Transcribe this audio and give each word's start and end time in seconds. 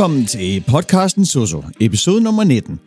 Velkommen 0.00 0.26
til 0.26 0.64
podcasten 0.66 1.26
Soso, 1.26 1.62
episode 1.80 2.20
nummer 2.20 2.44
19. 2.44 2.80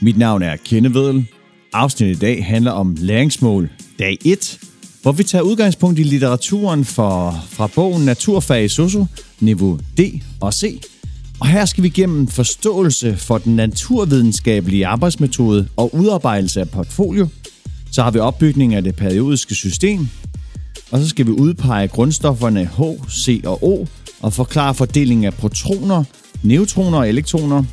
Mit 0.00 0.18
navn 0.18 0.42
er 0.42 0.56
Kenne 0.56 0.94
Vedel. 0.94 1.26
Afsnittet 1.72 2.16
i 2.16 2.18
dag 2.18 2.44
handler 2.44 2.70
om 2.70 2.96
læringsmål 2.98 3.70
dag 3.98 4.18
1, 4.24 4.58
hvor 5.02 5.12
vi 5.12 5.24
tager 5.24 5.42
udgangspunkt 5.42 5.98
i 5.98 6.02
litteraturen 6.02 6.84
for, 6.84 7.44
fra 7.48 7.66
bogen 7.66 8.04
Naturfag 8.04 8.64
i 8.64 8.68
Soso, 8.68 9.06
niveau 9.40 9.78
D 9.98 10.00
og 10.40 10.54
C. 10.54 10.80
Og 11.40 11.46
her 11.46 11.64
skal 11.64 11.84
vi 11.84 11.88
gennem 11.88 12.28
forståelse 12.28 13.16
for 13.16 13.38
den 13.38 13.56
naturvidenskabelige 13.56 14.86
arbejdsmetode 14.86 15.68
og 15.76 15.94
udarbejdelse 15.94 16.60
af 16.60 16.70
portfolio. 16.70 17.28
Så 17.90 18.02
har 18.02 18.10
vi 18.10 18.18
opbygning 18.18 18.74
af 18.74 18.82
det 18.82 18.96
periodiske 18.96 19.54
system, 19.54 20.08
og 20.90 20.98
så 20.98 21.08
skal 21.08 21.26
vi 21.26 21.30
udpege 21.30 21.88
grundstofferne 21.88 22.70
H, 22.78 22.80
C 23.10 23.40
og 23.44 23.64
O 23.64 23.86
og 24.20 24.32
forklare 24.32 24.74
fordelingen 24.74 25.24
af 25.24 25.34
protoner, 25.34 26.04
neutroner 26.42 26.98
og 26.98 27.08
elektroner. 27.08 27.64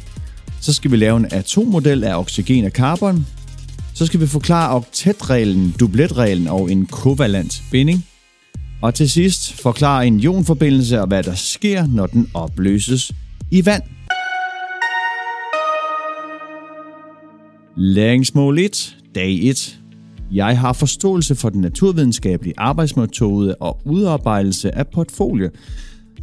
Så 0.62 0.73
skal 0.73 0.91
vi 0.91 0.98
lave 0.98 1.17
en 1.17 1.27
atommodel 1.31 2.03
af 2.03 2.20
oxygen 2.20 2.66
og 2.66 2.72
carbon. 2.72 3.26
Så 3.94 4.05
skal 4.05 4.20
vi 4.20 4.27
forklare 4.27 4.76
oktetreglen, 4.76 5.76
dubletreglen 5.80 6.48
og 6.48 6.72
en 6.72 6.86
kovalent 6.86 7.63
binding. 7.72 8.05
Og 8.81 8.95
til 8.95 9.09
sidst 9.09 9.62
forklare 9.62 10.08
en 10.08 10.20
ionforbindelse 10.20 11.02
og 11.02 11.08
hvad 11.08 11.23
der 11.23 11.36
sker, 11.36 11.88
når 11.88 12.05
den 12.05 12.30
opløses 12.34 13.12
i 13.52 13.66
vand. 13.66 13.84
Læringsmål 17.78 18.59
1, 18.59 18.97
dag 19.16 19.39
1. 19.44 19.80
Jeg 20.31 20.59
har 20.59 20.73
forståelse 20.73 21.36
for 21.36 21.50
den 21.50 21.61
naturvidenskabelige 21.61 22.53
arbejdsmetode 22.58 23.56
og 23.56 23.81
udarbejdelse 23.86 24.75
af 24.75 24.88
portfolio. 24.88 25.50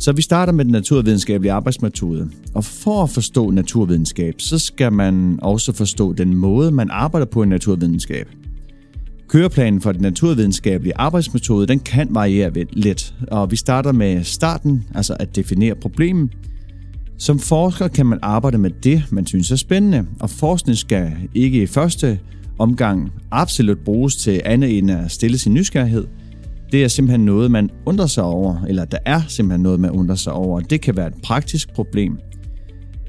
Så 0.01 0.13
vi 0.13 0.23
starter 0.23 0.53
med 0.53 0.65
den 0.65 0.73
naturvidenskabelige 0.73 1.53
arbejdsmetode. 1.53 2.31
Og 2.55 2.65
for 2.65 3.03
at 3.03 3.11
forstå 3.11 3.51
naturvidenskab, 3.51 4.35
så 4.39 4.59
skal 4.59 4.93
man 4.93 5.39
også 5.43 5.73
forstå 5.73 6.13
den 6.13 6.35
måde, 6.35 6.71
man 6.73 6.91
arbejder 6.91 7.27
på 7.27 7.43
i 7.43 7.47
naturvidenskab. 7.47 8.29
Køreplanen 9.29 9.81
for 9.81 9.93
den 9.93 10.01
naturvidenskabelige 10.01 10.97
arbejdsmetode, 10.97 11.67
den 11.67 11.79
kan 11.79 12.09
variere 12.11 12.51
lidt, 12.73 13.15
og 13.31 13.51
vi 13.51 13.57
starter 13.57 13.93
med 13.93 14.25
starten, 14.25 14.85
altså 14.95 15.17
at 15.21 15.37
definere 15.37 15.75
problemet. 15.75 16.31
Som 17.19 17.39
forsker 17.39 17.89
kan 17.89 18.07
man 18.07 18.19
arbejde 18.23 18.59
med 18.59 18.71
det, 18.71 19.03
man 19.11 19.27
synes 19.27 19.51
er 19.51 19.57
spændende, 19.57 20.07
og 20.21 20.31
forskning 20.31 20.79
skal 20.79 21.13
ikke 21.35 21.63
i 21.63 21.67
første 21.67 22.19
omgang 22.59 23.13
absolut 23.31 23.79
bruges 23.79 24.17
til 24.17 24.43
andet 24.45 24.79
end 24.79 24.91
at 24.91 25.11
stille 25.11 25.39
sin 25.39 25.55
nysgerrighed. 25.55 26.07
Det 26.73 26.85
er 26.85 26.89
simpelthen 26.89 27.25
noget, 27.25 27.51
man 27.51 27.71
undrer 27.87 28.07
sig 28.07 28.25
over, 28.25 28.65
eller 28.69 28.85
der 28.85 28.99
er 29.07 29.23
simpelthen 29.29 29.63
noget, 29.63 29.81
man 29.81 29.91
undrer 29.91 30.17
sig 30.17 30.33
over. 30.33 30.61
Det 30.61 30.81
kan 30.81 30.97
være 30.97 31.07
et 31.07 31.15
praktisk 31.23 31.73
problem. 31.75 32.19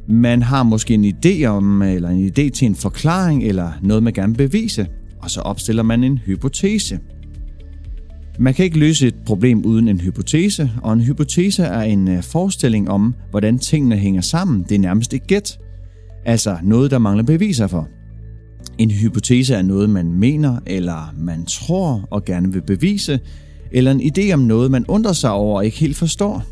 Man 0.08 0.42
har 0.42 0.64
måske 0.64 0.94
en 0.94 1.06
idé 1.06 1.46
om, 1.46 1.82
eller 1.82 2.10
en 2.10 2.28
idé 2.28 2.50
til 2.50 2.66
en 2.66 2.76
forklaring, 2.76 3.44
eller 3.44 3.72
noget, 3.82 4.04
man 4.04 4.14
gerne 4.14 4.38
vil 4.38 4.48
bevise, 4.48 4.88
og 5.22 5.30
så 5.32 5.42
opstiller 5.42 5.84
man 5.84 6.04
en 6.04 6.18
hypotese. 6.18 7.00
Man 8.40 8.54
kan 8.54 8.66
ikke 8.66 8.80
løse 8.80 9.08
et 9.08 9.16
problem 9.26 9.66
uden 9.66 9.88
en 9.88 10.00
hypotese, 10.00 10.72
og 10.84 10.94
en 10.94 11.02
hypotese 11.02 11.64
er 11.64 11.82
en 11.82 12.08
øh, 12.08 12.24
forestilling 12.24 12.90
om, 12.90 13.16
hvordan 13.30 13.60
tingene 13.60 13.98
hænger 13.98 14.22
sammen. 14.22 14.66
Det 14.70 14.76
er 14.76 14.80
nærmest 14.80 15.14
et 15.14 15.28
gæt. 15.28 15.60
Altså 16.26 16.58
noget, 16.64 16.92
der 16.92 16.98
mangler 16.98 17.24
beviser 17.24 17.68
for. 17.68 17.88
En 18.78 18.92
hypotese 18.92 19.56
er 19.56 19.62
noget, 19.62 19.90
man 19.90 20.14
mener 20.14 20.60
eller 20.68 21.14
man 21.18 21.46
tror 21.46 22.08
og 22.12 22.26
gerne 22.26 22.54
vil 22.54 22.62
bevise, 22.62 23.20
eller 23.72 23.92
en 23.92 24.02
idé 24.02 24.34
om 24.34 24.40
noget, 24.40 24.72
man 24.72 24.86
undrer 24.88 25.14
sig 25.14 25.32
over 25.32 25.58
og 25.58 25.66
ikke 25.66 25.78
helt 25.78 25.98
forstår. 25.98 26.44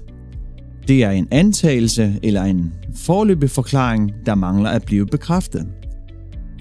Det 0.88 1.04
er 1.04 1.12
en 1.12 1.28
antagelse 1.32 2.20
eller 2.24 2.44
en 2.44 2.74
forløbig 2.96 3.50
forklaring, 3.50 4.12
der 4.26 4.36
mangler 4.36 4.70
at 4.70 4.84
blive 4.84 5.06
bekræftet. 5.06 5.68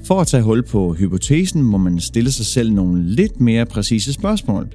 For 0.04 0.20
at 0.20 0.26
tage 0.26 0.42
hul 0.42 0.62
på 0.62 0.94
hypotesen, 0.94 1.62
må 1.62 1.78
man 1.78 2.00
stille 2.00 2.32
sig 2.32 2.46
selv 2.46 2.72
nogle 2.72 3.04
lidt 3.04 3.40
mere 3.40 3.66
præcise 3.66 4.12
spørgsmål. 4.12 4.68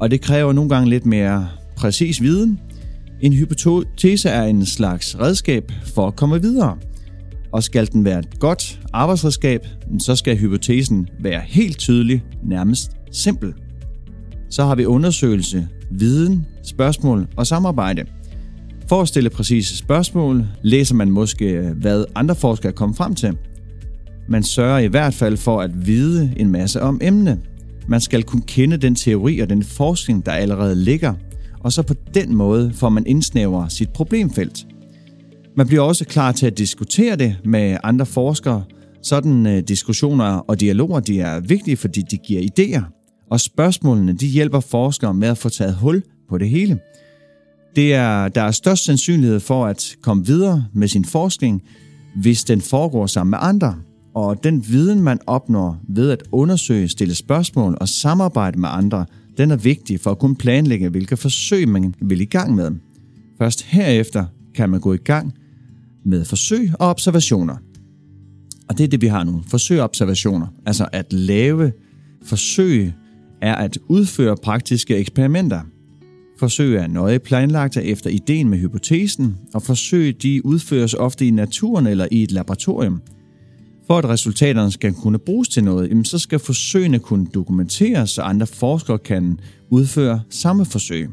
Og 0.00 0.10
det 0.10 0.20
kræver 0.20 0.52
nogle 0.52 0.70
gange 0.70 0.90
lidt 0.90 1.06
mere 1.06 1.48
præcis 1.76 2.22
viden. 2.22 2.60
En 3.20 3.32
hypotese 3.32 4.28
er 4.28 4.44
en 4.44 4.66
slags 4.66 5.20
redskab 5.20 5.72
for 5.84 6.06
at 6.06 6.16
komme 6.16 6.42
videre– 6.42 6.76
og 7.52 7.62
skal 7.62 7.92
den 7.92 8.04
være 8.04 8.18
et 8.18 8.40
godt 8.40 8.80
arbejdsredskab, 8.92 9.66
så 9.98 10.16
skal 10.16 10.38
hypotesen 10.38 11.08
være 11.20 11.40
helt 11.46 11.78
tydelig, 11.78 12.24
nærmest 12.44 12.90
simpel. 13.12 13.54
Så 14.50 14.64
har 14.64 14.74
vi 14.74 14.84
undersøgelse, 14.84 15.68
viden, 15.90 16.46
spørgsmål 16.62 17.26
og 17.36 17.46
samarbejde. 17.46 18.04
For 18.88 19.02
at 19.02 19.08
stille 19.08 19.30
præcise 19.30 19.76
spørgsmål, 19.76 20.46
læser 20.62 20.94
man 20.94 21.10
måske, 21.10 21.72
hvad 21.76 22.04
andre 22.14 22.34
forskere 22.34 22.72
er 22.72 22.76
kommet 22.76 22.96
frem 22.96 23.14
til. 23.14 23.36
Man 24.28 24.42
sørger 24.42 24.78
i 24.78 24.86
hvert 24.86 25.14
fald 25.14 25.36
for 25.36 25.60
at 25.60 25.86
vide 25.86 26.32
en 26.36 26.50
masse 26.50 26.82
om 26.82 27.00
emnet. 27.02 27.38
Man 27.88 28.00
skal 28.00 28.22
kunne 28.22 28.42
kende 28.42 28.76
den 28.76 28.94
teori 28.94 29.38
og 29.38 29.48
den 29.48 29.62
forskning, 29.62 30.26
der 30.26 30.32
allerede 30.32 30.74
ligger, 30.76 31.14
og 31.60 31.72
så 31.72 31.82
på 31.82 31.94
den 32.14 32.34
måde 32.34 32.72
får 32.74 32.88
man 32.88 33.06
indsnævret 33.06 33.72
sit 33.72 33.90
problemfelt– 33.90 34.66
man 35.58 35.66
bliver 35.66 35.82
også 35.82 36.04
klar 36.04 36.32
til 36.32 36.46
at 36.46 36.58
diskutere 36.58 37.16
det 37.16 37.36
med 37.44 37.76
andre 37.82 38.06
forskere. 38.06 38.64
Sådan 39.02 39.46
øh, 39.46 39.62
diskussioner 39.68 40.24
og 40.24 40.60
dialoger 40.60 41.00
de 41.00 41.20
er 41.20 41.40
vigtige, 41.40 41.76
fordi 41.76 42.02
de 42.10 42.16
giver 42.16 42.42
idéer, 42.42 42.97
og 43.30 43.40
spørgsmålene 43.40 44.12
de 44.12 44.26
hjælper 44.26 44.60
forskere 44.60 45.14
med 45.14 45.28
at 45.28 45.38
få 45.38 45.48
taget 45.48 45.74
hul 45.74 46.02
på 46.28 46.38
det 46.38 46.48
hele. 46.48 46.78
Det 47.76 47.94
er, 47.94 48.28
der 48.28 48.42
er 48.42 48.50
størst 48.50 48.84
sandsynlighed 48.84 49.40
for 49.40 49.66
at 49.66 49.96
komme 50.02 50.26
videre 50.26 50.64
med 50.72 50.88
sin 50.88 51.04
forskning, 51.04 51.62
hvis 52.16 52.44
den 52.44 52.60
foregår 52.60 53.06
sammen 53.06 53.30
med 53.30 53.38
andre. 53.40 53.76
Og 54.14 54.44
den 54.44 54.64
viden, 54.68 55.02
man 55.02 55.18
opnår 55.26 55.80
ved 55.88 56.10
at 56.10 56.22
undersøge, 56.32 56.88
stille 56.88 57.14
spørgsmål 57.14 57.76
og 57.80 57.88
samarbejde 57.88 58.60
med 58.60 58.68
andre, 58.72 59.06
den 59.36 59.50
er 59.50 59.56
vigtig 59.56 60.00
for 60.00 60.10
at 60.10 60.18
kunne 60.18 60.36
planlægge, 60.36 60.88
hvilke 60.88 61.16
forsøg 61.16 61.68
man 61.68 61.94
vil 62.00 62.20
i 62.20 62.24
gang 62.24 62.54
med. 62.54 62.70
Først 63.38 63.62
herefter 63.62 64.24
kan 64.54 64.70
man 64.70 64.80
gå 64.80 64.92
i 64.92 64.96
gang 64.96 65.34
med 66.04 66.24
forsøg 66.24 66.72
og 66.78 66.88
observationer. 66.88 67.56
Og 68.68 68.78
det 68.78 68.84
er 68.84 68.88
det, 68.88 69.00
vi 69.00 69.06
har 69.06 69.24
nu. 69.24 69.42
Forsøg 69.48 69.78
og 69.78 69.84
observationer. 69.84 70.46
Altså 70.66 70.88
at 70.92 71.12
lave 71.12 71.72
forsøg 72.24 72.92
er 73.42 73.54
at 73.54 73.78
udføre 73.88 74.36
praktiske 74.36 74.96
eksperimenter. 74.96 75.60
Forsøg 76.38 76.76
er 76.76 76.86
nøje 76.86 77.18
planlagt 77.18 77.76
efter 77.76 78.10
ideen 78.10 78.48
med 78.48 78.58
hypotesen, 78.58 79.36
og 79.54 79.62
forsøg 79.62 80.22
de 80.22 80.46
udføres 80.46 80.94
ofte 80.94 81.26
i 81.26 81.30
naturen 81.30 81.86
eller 81.86 82.08
i 82.10 82.22
et 82.22 82.32
laboratorium. 82.32 83.02
For 83.86 83.98
at 83.98 84.08
resultaterne 84.08 84.70
skal 84.70 84.92
kunne 84.92 85.18
bruges 85.18 85.48
til 85.48 85.64
noget, 85.64 86.06
så 86.06 86.18
skal 86.18 86.38
forsøgene 86.38 86.98
kunne 86.98 87.26
dokumenteres, 87.26 88.10
så 88.10 88.22
andre 88.22 88.46
forskere 88.46 88.98
kan 88.98 89.40
udføre 89.70 90.20
samme 90.30 90.64
forsøg. 90.64 91.08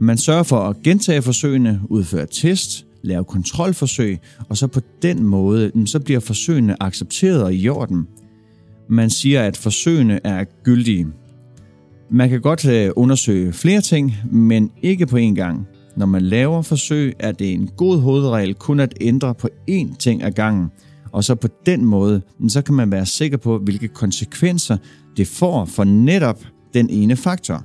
Man 0.00 0.18
sørger 0.18 0.42
for 0.42 0.58
at 0.58 0.76
gentage 0.84 1.22
forsøgene, 1.22 1.80
udføre 1.88 2.26
test, 2.32 2.86
lave 3.02 3.24
kontrolforsøg, 3.24 4.18
og 4.48 4.56
så 4.56 4.66
på 4.66 4.80
den 5.02 5.22
måde, 5.22 5.72
så 5.86 6.00
bliver 6.00 6.20
forsøgene 6.20 6.82
accepteret 6.82 7.42
og 7.42 7.54
i 7.54 7.68
orden. 7.68 8.06
Man 8.88 9.10
siger, 9.10 9.42
at 9.42 9.56
forsøgene 9.56 10.20
er 10.24 10.44
gyldige. 10.64 11.06
Man 12.10 12.28
kan 12.28 12.40
godt 12.40 12.68
øh, 12.68 12.90
undersøge 12.96 13.52
flere 13.52 13.80
ting, 13.80 14.14
men 14.30 14.70
ikke 14.82 15.06
på 15.06 15.16
én 15.16 15.34
gang. 15.34 15.66
Når 15.96 16.06
man 16.06 16.22
laver 16.22 16.62
forsøg, 16.62 17.14
er 17.18 17.32
det 17.32 17.52
en 17.52 17.70
god 17.76 18.00
hovedregel 18.00 18.54
kun 18.54 18.80
at 18.80 18.94
ændre 19.00 19.34
på 19.34 19.48
én 19.70 19.96
ting 19.96 20.22
ad 20.22 20.32
gangen, 20.32 20.66
og 21.12 21.24
så 21.24 21.34
på 21.34 21.48
den 21.66 21.84
måde, 21.84 22.22
mm, 22.38 22.48
så 22.48 22.62
kan 22.62 22.74
man 22.74 22.90
være 22.90 23.06
sikker 23.06 23.36
på, 23.36 23.58
hvilke 23.58 23.88
konsekvenser 23.88 24.76
det 25.16 25.26
får 25.26 25.64
for 25.64 25.84
netop 25.84 26.44
den 26.74 26.90
ene 26.90 27.16
faktor. 27.16 27.64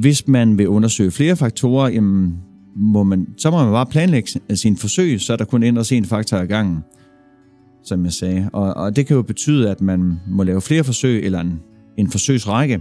Hvis 0.00 0.28
man 0.28 0.58
vil 0.58 0.68
undersøge 0.68 1.10
flere 1.10 1.36
faktorer, 1.36 1.88
jamen, 1.88 2.36
må 2.76 3.02
man, 3.02 3.26
så 3.36 3.50
må 3.50 3.64
man 3.64 3.72
bare 3.72 3.86
planlægge 3.86 4.28
sin 4.54 4.76
forsøg, 4.76 5.20
så 5.20 5.36
der 5.36 5.44
kun 5.44 5.62
ændres 5.62 5.92
en 5.92 6.04
faktor 6.04 6.36
ad 6.36 6.46
gangen, 6.46 6.78
som 7.84 8.04
jeg 8.04 8.12
sagde. 8.12 8.50
Og, 8.52 8.74
og 8.74 8.96
det 8.96 9.06
kan 9.06 9.16
jo 9.16 9.22
betyde, 9.22 9.70
at 9.70 9.80
man 9.80 10.20
må 10.28 10.42
lave 10.42 10.60
flere 10.60 10.84
forsøg 10.84 11.24
eller 11.24 11.40
en, 11.40 11.60
en 11.96 12.10
forsøgsrække. 12.10 12.80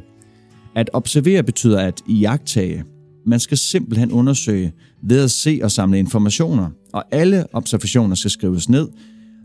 At 0.78 0.90
observere 0.94 1.44
betyder 1.44 1.80
at 1.80 2.02
iagtage. 2.08 2.84
Man 3.26 3.40
skal 3.40 3.58
simpelthen 3.58 4.12
undersøge 4.12 4.74
ved 5.04 5.24
at 5.24 5.32
se 5.32 5.60
og 5.64 5.72
samle 5.72 6.00
informationer, 6.00 6.70
og 6.94 7.04
alle 7.12 7.46
observationer 7.54 8.16
skal 8.16 8.32
skrives 8.32 8.70
ned, 8.70 8.88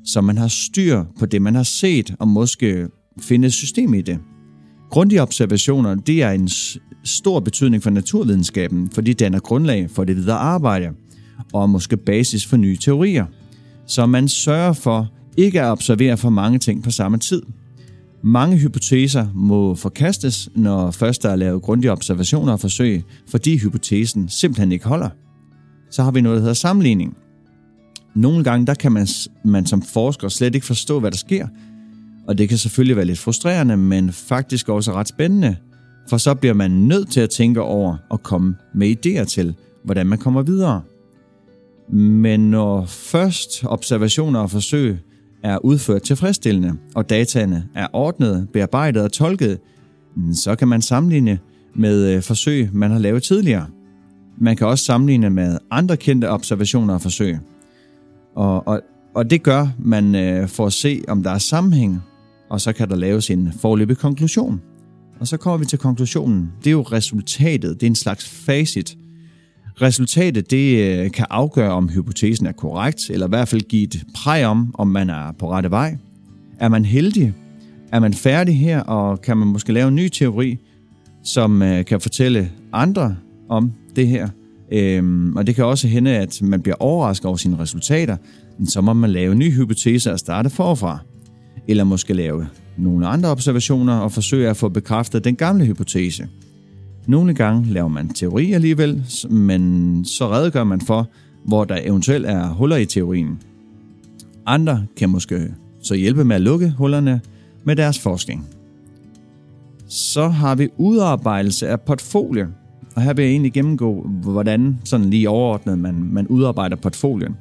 så 0.05 0.20
man 0.20 0.38
har 0.38 0.49
styr 0.49 1.05
på 1.19 1.26
det, 1.26 1.43
man 1.43 1.55
har 1.55 1.62
set, 1.62 2.14
og 2.19 2.29
måske 2.29 2.88
finde 3.20 3.46
et 3.46 3.52
system 3.52 3.94
i 3.94 4.00
det. 4.00 4.19
Grundige 4.90 5.23
observationer, 5.23 5.94
det 5.94 6.23
er 6.23 6.31
en 6.31 6.49
stor 7.05 7.40
betydning 7.40 7.82
for 7.82 7.90
naturvidenskaben, 7.90 8.90
for 8.90 9.00
de 9.00 9.14
danner 9.14 9.40
grundlag 9.40 9.90
for 9.90 10.05
det 10.05 10.17
videre 10.17 10.38
arbejde, 10.38 10.90
og 11.52 11.70
måske 11.70 11.96
basis 11.96 12.46
for 12.46 12.56
nye 12.56 12.76
teorier. 12.76 13.26
Så 13.87 14.06
man 14.06 14.29
sørger 14.29 14.73
for 14.73 15.12
ikke 15.37 15.61
at 15.61 15.70
observere 15.70 16.17
for 16.17 16.31
mange 16.31 16.58
ting 16.58 16.82
på 16.82 16.90
samme 16.90 17.19
tid. 17.19 17.43
Mange 18.24 18.56
hypoteser 18.56 19.26
må 19.34 19.74
forkastes, 19.74 20.48
når 20.54 20.90
først 20.90 21.22
der 21.22 21.30
er 21.30 21.36
lavet 21.36 21.62
grundige 21.62 21.92
observationer 21.92 22.52
og 22.52 22.60
forsøg, 22.60 23.04
fordi 23.28 23.58
hypotesen 23.58 24.28
simpelthen 24.28 24.72
ikke 24.72 24.84
holder. 24.84 25.08
Så 25.90 26.02
har 26.02 26.10
vi 26.10 26.20
noget, 26.20 26.36
der 26.36 26.40
hedder 26.40 26.54
sammenligning. 26.54 27.16
Nogle 28.14 28.44
gange, 28.44 28.66
der 28.66 28.74
kan 28.74 28.92
man, 28.92 29.06
man 29.44 29.66
som 29.66 29.82
forsker 29.82 30.28
slet 30.28 30.54
ikke 30.54 30.66
forstå, 30.66 31.00
hvad 31.00 31.10
der 31.10 31.16
sker. 31.16 31.46
Og 32.26 32.38
det 32.38 32.48
kan 32.48 32.58
selvfølgelig 32.58 32.96
være 32.96 33.04
lidt 33.04 33.19
frustrerende, 33.19 33.76
men 33.76 34.12
faktisk 34.12 34.69
også 34.69 34.92
ret 34.92 35.08
spændende. 35.08 35.56
For 36.08 36.16
så 36.16 36.34
bliver 36.34 36.54
man 36.54 36.70
nødt 36.70 37.10
til 37.10 37.20
at 37.20 37.30
tænke 37.30 37.60
over 37.60 37.96
og 38.10 38.22
komme 38.22 38.56
med 38.74 38.96
idéer 39.06 39.24
til, 39.24 39.54
hvordan 39.84 40.06
man 40.06 40.19
kommer 40.19 40.42
videre. 40.42 40.82
Men 41.92 42.50
når 42.50 42.84
først 42.86 43.64
observationer 43.64 44.40
og 44.40 44.50
forsøg 44.50 44.98
er 45.42 45.64
udført 45.64 46.02
tilfredsstillende, 46.02 46.72
og 46.94 47.10
dataene 47.10 47.68
er 47.74 47.86
ordnet, 47.92 48.48
bearbejdet 48.52 49.02
og 49.02 49.12
tolket, 49.12 49.58
mm, 50.16 50.34
så 50.34 50.54
kan 50.54 50.68
man 50.68 50.82
sammenligne 50.82 51.38
med 51.74 52.14
øh, 52.14 52.22
forsøg, 52.22 52.68
man 52.72 52.90
har 52.90 52.98
lavet 52.98 53.22
tidligere. 53.22 53.66
Man 54.38 54.56
kan 54.56 54.66
også 54.66 54.84
sammenligne 54.84 55.30
med 55.30 55.58
andre 55.70 55.96
kendte 55.96 56.30
observationer 56.30 56.94
og 56.94 57.00
forsøg. 57.00 57.38
Og, 58.34 58.68
og, 58.68 58.80
og 59.14 59.30
det 59.30 59.42
gør 59.42 59.68
man 59.78 60.14
øh, 60.14 60.48
for 60.48 60.66
at 60.66 60.72
se, 60.72 61.02
om 61.08 61.22
der 61.22 61.30
er 61.30 61.38
sammenhæng, 61.38 62.02
og 62.50 62.60
så 62.60 62.72
kan 62.72 62.88
der 62.88 62.96
laves 62.96 63.30
en 63.30 63.52
forløbig 63.60 63.96
konklusion. 63.96 64.60
Og 65.20 65.28
så 65.28 65.36
kommer 65.36 65.58
vi 65.58 65.64
til 65.64 65.78
konklusionen. 65.78 66.52
Det 66.58 66.66
er 66.66 66.70
jo 66.72 66.82
resultatet, 66.82 67.80
det 67.80 67.86
er 67.86 67.90
en 67.90 67.96
slags 67.96 68.28
facit. 68.28 68.96
Resultatet 69.80 70.50
det 70.50 70.78
øh, 70.78 71.10
kan 71.10 71.26
afgøre, 71.30 71.70
om 71.70 71.88
hypotesen 71.88 72.46
er 72.46 72.52
korrekt, 72.52 73.10
eller 73.10 73.26
i 73.26 73.28
hvert 73.28 73.48
fald 73.48 73.60
give 73.60 73.82
et 73.82 74.04
præg 74.14 74.46
om, 74.46 74.74
om 74.74 74.88
man 74.88 75.10
er 75.10 75.32
på 75.38 75.50
rette 75.50 75.70
vej. 75.70 75.96
Er 76.60 76.69
man 76.69 76.84
heldig? 76.84 77.34
Er 77.92 78.00
man 78.00 78.14
færdig 78.14 78.58
her, 78.58 78.80
og 78.80 79.20
kan 79.20 79.36
man 79.36 79.48
måske 79.48 79.72
lave 79.72 79.88
en 79.88 79.94
ny 79.94 80.08
teori, 80.08 80.58
som 81.24 81.62
øh, 81.62 81.84
kan 81.84 82.00
fortælle 82.00 82.50
andre 82.72 83.16
om 83.48 83.72
det 83.96 84.08
her? 84.08 84.28
Øhm, 84.72 85.36
og 85.36 85.46
det 85.46 85.54
kan 85.54 85.64
også 85.64 85.88
hende, 85.88 86.10
at 86.10 86.42
man 86.42 86.62
bliver 86.62 86.76
overrasket 86.80 87.26
over 87.26 87.36
sine 87.36 87.58
resultater, 87.58 88.16
så 88.64 88.80
må 88.80 88.92
man 88.92 89.10
lave 89.10 89.34
nye 89.34 89.50
hypoteser 89.50 90.12
og 90.12 90.19
starte 90.19 90.50
forfra. 90.50 90.98
Eller 91.69 91.84
måske 91.84 92.14
lave 92.14 92.46
nogle 92.78 93.06
andre 93.06 93.28
observationer 93.28 93.98
og 93.98 94.12
forsøge 94.12 94.48
at 94.48 94.56
få 94.56 94.69
bekræftet 94.69 95.24
den 95.24 95.36
gamle 95.36 95.64
hypotese. 95.64 96.28
Nogle 97.06 97.34
gange 97.34 97.72
laver 97.72 97.88
man 97.88 98.08
teori 98.08 98.52
alligevel, 98.52 99.04
men 99.31 100.04
så 100.04 100.31
redegør 100.31 100.64
man 100.64 100.81
for, 100.81 101.08
hvor 101.44 101.64
der 101.64 101.78
eventuelt 101.84 102.26
er 102.26 102.49
huller 102.49 102.76
i 102.76 102.87
teorien. 102.87 103.38
Andre 104.46 104.87
kan 104.96 105.08
måske 105.08 105.54
så 105.82 105.94
hjælpe 105.94 106.25
med 106.25 106.37
at 106.37 106.43
lukke 106.43 106.70
hullerne 106.78 107.20
med 107.64 107.76
deres 107.76 107.99
forskning. 107.99 108.46
Så 109.88 110.28
har 110.28 110.54
vi 110.54 110.69
udarbejdelse 110.76 111.69
af 111.69 111.81
portfolio, 111.81 112.46
og 112.94 113.02
her 113.02 113.14
vil 113.14 113.22
jeg 113.22 113.32
egentlig 113.32 113.52
gennemgå, 113.52 114.06
hvordan 114.22 114.78
sådan 114.84 115.10
lige 115.10 115.28
overordnet 115.28 115.78
man, 115.78 115.94
man 115.94 116.26
udarbejder 116.26 116.76
portfolien. 116.76 117.37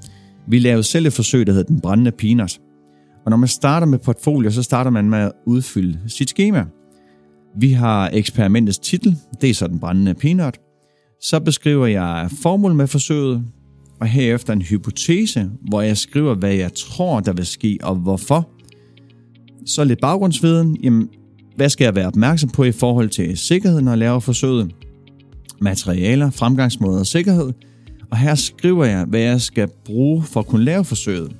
Vi 0.47 0.59
lavede 0.59 0.83
selv 0.83 1.05
et 1.05 1.13
forsøg, 1.13 1.47
der 1.47 1.53
hedder 1.53 1.67
Den 1.67 1.81
Brændende 1.81 2.11
Peanut. 2.11 2.59
Og 3.25 3.29
når 3.29 3.37
man 3.37 3.47
starter 3.47 3.87
med 3.87 3.99
portfolio, 3.99 4.51
så 4.51 4.63
starter 4.63 4.91
man 4.91 5.09
med 5.09 5.19
at 5.19 5.31
udfylde 5.45 5.99
sit 6.07 6.29
schema. 6.29 6.65
Vi 7.59 7.71
har 7.71 8.09
eksperimentets 8.13 8.79
titel, 8.79 9.17
det 9.41 9.49
er 9.49 9.53
så 9.53 9.67
Den 9.67 9.79
Brændende 9.79 10.13
Peanut. 10.13 10.59
Så 11.21 11.39
beskriver 11.39 11.87
jeg 11.87 12.29
formålet 12.41 12.77
med 12.77 12.87
forsøget, 12.87 13.43
og 14.01 14.07
herefter 14.07 14.53
en 14.53 14.61
hypotese, 14.61 15.49
hvor 15.69 15.81
jeg 15.81 15.97
skriver, 15.97 16.35
hvad 16.35 16.53
jeg 16.53 16.73
tror, 16.73 17.19
der 17.19 17.33
vil 17.33 17.45
ske, 17.45 17.77
og 17.83 17.95
hvorfor. 17.95 18.49
Så 19.65 19.83
lidt 19.83 20.01
baggrundsviden. 20.01 20.77
Jamen, 20.83 21.09
hvad 21.55 21.69
skal 21.69 21.85
jeg 21.85 21.95
være 21.95 22.07
opmærksom 22.07 22.49
på 22.49 22.63
i 22.63 22.71
forhold 22.71 23.09
til 23.09 23.37
sikkerhed, 23.37 23.81
når 23.81 23.91
jeg 23.91 23.97
laver 23.97 24.19
forsøget? 24.19 24.75
Materialer, 25.61 26.29
fremgangsmåder 26.29 26.99
og 26.99 27.07
sikkerhed. 27.07 27.53
Og 28.11 28.17
her 28.17 28.35
skriver 28.35 28.85
jeg, 28.85 29.05
hvad 29.05 29.19
jeg 29.19 29.41
skal 29.41 29.67
bruge 29.85 30.23
for 30.23 30.39
at 30.39 30.47
kunne 30.47 30.63
lave 30.63 30.85
forsøget. 30.85 31.35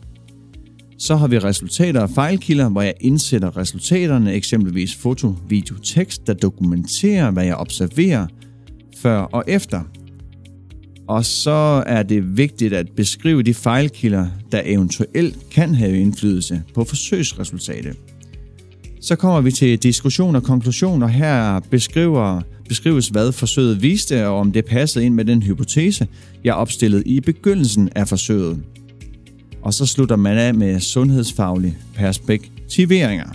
Så 1.02 1.16
har 1.16 1.28
vi 1.28 1.40
resultater 1.40 2.02
og 2.02 2.10
fejlkilder, 2.10 2.70
hvor 2.70 2.82
jeg 2.82 2.94
indsætter 3.00 3.58
resultaterne, 3.58 4.34
eksempelvis 4.34 4.96
foto, 4.96 5.36
video, 5.50 5.76
tekst, 5.76 6.28
der 6.28 6.34
dokumenterer, 6.34 7.32
hvad 7.32 7.46
jeg 7.46 7.56
observerer 7.56 8.28
før 8.98 9.18
og 9.20 9.44
efter. 9.48 9.82
Og 11.08 11.26
så 11.26 11.84
er 11.88 12.04
det 12.04 12.38
vigtigt 12.38 12.74
at 12.74 12.88
beskrive 12.96 13.44
de 13.44 13.54
fejlkilder, 13.54 14.28
der 14.52 14.62
eventuelt 14.66 15.38
kan 15.52 15.76
have 15.76 15.98
indflydelse 15.98 16.62
på 16.74 16.84
forsøgsresultatet. 16.84 17.98
Så 19.02 19.16
kommer 19.16 19.42
vi 19.42 19.52
til 19.52 19.84
diskussion 19.84 20.36
og 20.36 20.44
konklusion, 20.44 21.04
og 21.04 21.10
her 21.10 21.60
beskriver, 21.60 22.42
beskrives, 22.68 23.08
hvad 23.08 23.32
forsøget 23.32 23.82
viste, 23.82 24.28
og 24.28 24.38
om 24.38 24.52
det 24.52 24.66
passede 24.66 25.06
ind 25.06 25.14
med 25.14 25.26
den 25.26 25.44
hypotese, 25.44 26.08
jeg 26.44 26.54
opstillede 26.54 27.04
i 27.04 27.20
begyndelsen 27.20 27.90
af 27.96 28.08
forsøget. 28.08 28.64
Og 29.64 29.74
så 29.74 29.86
slutter 29.86 30.16
man 30.16 30.38
af 30.38 30.54
med 30.54 30.80
sundhedsfaglige 30.80 31.78
perspektiveringer. 31.96 33.32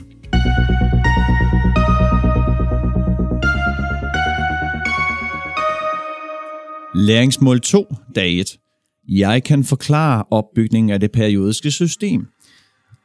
Læringsmål 6.95 7.61
2, 7.61 7.95
dag 8.15 8.39
1. 8.39 8.59
Jeg 9.09 9.45
kan 9.45 9.65
forklare 9.65 10.25
opbygningen 10.31 10.91
af 10.91 11.01
det 11.01 11.13
periodiske 11.13 11.71
system. 11.71 12.27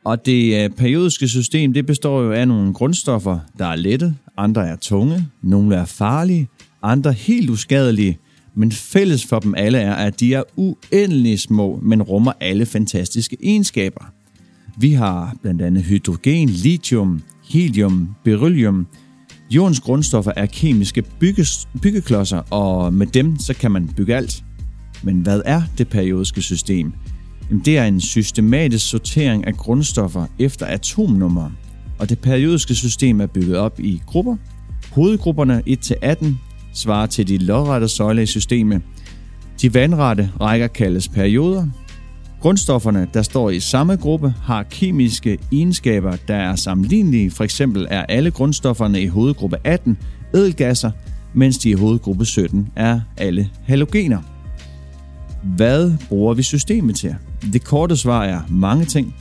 Og 0.06 0.26
det 0.26 0.64
øh, 0.64 0.70
periodiske 0.70 1.28
system 1.28 1.74
det 1.74 1.86
består 1.86 2.22
jo 2.22 2.32
af 2.32 2.48
nogle 2.48 2.74
grundstoffer, 2.74 3.40
der 3.58 3.66
er 3.66 3.76
lette, 3.76 4.16
andre 4.38 4.68
er 4.68 4.76
tunge, 4.76 5.28
nogle 5.44 5.76
er 5.76 5.86
farlige, 5.86 6.48
andre 6.84 7.14
helt 7.14 7.50
uskadelige, 7.50 8.20
men 8.56 8.72
fælles 8.72 9.26
for 9.26 9.40
dem 9.40 9.56
alle 9.58 9.78
er, 9.78 9.94
at 9.94 10.20
de 10.20 10.34
er 10.34 10.44
uendelig 10.56 11.40
små, 11.40 11.80
men 11.84 12.02
rummer 12.02 12.32
alle 12.40 12.66
fantastiske 12.66 13.38
egenskaber. 13.44 14.06
Vi 14.78 14.92
har 14.92 15.36
blandt 15.42 15.62
andet 15.62 15.84
hydrogen, 15.84 16.50
lithium, 16.50 17.22
helium, 17.50 18.10
beryllium. 18.24 18.88
Jordens 19.52 19.80
grundstoffer 19.80 20.32
er 20.36 20.46
kemiske 20.46 21.04
bygges, 21.20 21.68
byggeklodser, 21.82 22.38
og 22.38 22.94
med 22.94 23.08
dem 23.08 23.40
så 23.40 23.54
kan 23.54 23.72
man 23.72 23.90
bygge 23.98 24.16
alt. 24.16 24.44
Men 25.04 25.22
hvad 25.22 25.42
er 25.46 25.62
det 25.78 25.88
periodiske 25.88 26.42
system? 26.42 26.94
Det 27.66 27.78
er 27.78 27.86
en 27.86 28.02
systematisk 28.02 28.90
sortering 28.90 29.48
af 29.48 29.54
grundstoffer 29.54 30.26
efter 30.40 30.66
atomnummer, 30.66 31.52
og 32.00 32.10
det 32.10 32.20
periodiske 32.20 32.76
system 32.76 33.22
er 33.22 33.26
bygget 33.26 33.58
op 33.58 33.80
i 33.80 34.02
grupper. 34.06 34.36
Hovedgrupperne 34.92 35.64
1-18 35.68 36.51
svarer 36.74 37.06
til 37.06 37.28
de 37.28 37.38
lodrette 37.38 37.88
søjler 37.88 38.22
i 38.22 38.26
systemet. 38.26 38.82
De 39.62 39.74
vandrette 39.74 40.32
rækker 40.42 40.68
kaldes 40.68 41.08
perioder. 41.08 41.68
Grundstofferne, 42.42 43.08
der 43.14 43.22
står 43.22 43.50
i 43.50 43.60
samme 43.60 43.96
gruppe, 43.96 44.34
har 44.44 44.64
kemiske 44.64 45.38
egenskaber, 45.52 46.16
der 46.28 46.36
er 46.36 46.56
sammenlignelige. 46.56 47.32
For 47.32 47.44
eksempel 47.44 47.88
er 47.90 48.06
alle 48.06 48.32
grundstofferne 48.32 49.02
i 49.02 49.08
hovedgruppe 49.08 49.58
18 49.64 49.98
edelgasser, 50.34 50.92
mens 51.34 51.58
de 51.58 51.70
i 51.70 51.74
hovedgruppe 51.74 52.26
17 52.26 52.70
er 52.76 53.00
alle 53.18 53.50
halogener. 53.64 54.20
Hvad 55.44 55.94
bruger 56.10 56.34
vi 56.34 56.44
systemet 56.44 56.96
til? 56.96 57.16
Det 57.54 57.64
korte 57.64 57.98
svar 57.98 58.24
er 58.24 58.40
mange 58.50 58.86
ting. 58.86 59.16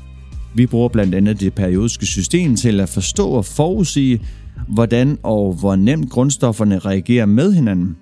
Vi 0.54 0.66
bruger 0.66 0.88
blandt 0.88 1.14
andet 1.14 1.40
det 1.40 1.54
periodiske 1.54 2.06
system 2.06 2.56
til 2.56 2.80
at 2.80 2.88
forstå 2.88 3.28
og 3.28 3.44
forudsige, 3.44 4.20
hvordan 4.68 5.18
og 5.22 5.52
hvor 5.52 5.76
nemt 5.76 6.10
grundstofferne 6.10 6.78
reagerer 6.78 7.26
med 7.26 7.52
hinanden. 7.52 7.96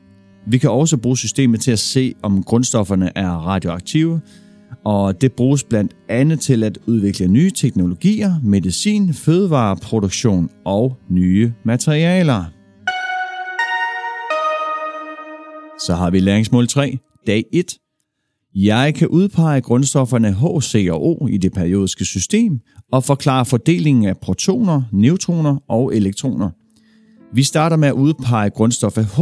Vi 0.47 0.59
kan 0.59 0.71
også 0.71 0.97
bruge 0.97 1.19
systemet 1.19 1.61
til 1.61 1.71
at 1.71 1.79
se, 1.79 2.15
om 2.23 2.43
grundstofferne 2.43 3.11
er 3.15 3.31
radioaktive, 3.31 4.21
og 4.85 5.21
det 5.21 5.33
bruges 5.33 5.65
blandt 5.65 5.97
andet 6.09 6.41
til 6.41 6.65
at 6.65 6.79
udvikle 6.87 7.29
nye 7.29 7.51
teknologier, 7.51 8.35
medicin, 8.43 9.15
fødevareproduktion 9.15 10.51
og 10.65 10.97
nye 11.11 11.53
materialer. 11.65 12.45
Så 15.81 15.95
har 15.95 16.11
vi 16.11 16.21
læringsmål 16.21 16.69
3, 16.69 16.99
dag 17.27 17.45
1. 17.53 17.79
Jeg 18.55 18.95
kan 18.95 19.09
udpege 19.09 19.61
grundstofferne 19.61 20.33
H, 20.33 20.61
C 20.63 20.87
og 20.91 21.07
O 21.07 21.27
i 21.27 21.37
det 21.37 21.53
periodiske 21.53 22.05
system 22.05 22.61
og 22.93 23.05
forklare 23.05 23.45
fordelingen 23.45 24.05
af 24.05 24.19
protoner, 24.19 24.83
neutroner 24.93 25.57
og 25.69 25.97
elektroner. 25.97 26.51
Vi 27.35 27.43
starter 27.43 27.77
med 27.77 27.89
at 27.89 27.95
udpege 27.95 28.51
grundstoffet 28.51 29.05
H, 29.05 29.21